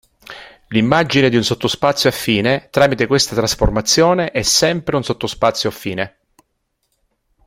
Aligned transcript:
L'immagine 0.69 1.29
di 1.29 1.35
un 1.35 1.43
sottospazio 1.43 2.09
affine 2.09 2.69
tramite 2.71 3.05
questa 3.05 3.35
trasformazione 3.35 4.31
è 4.31 4.41
sempre 4.41 4.95
un 4.95 5.03
sottospazio 5.03 5.69
affine. 5.69 6.17